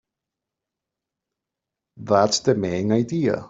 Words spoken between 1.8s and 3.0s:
That's the main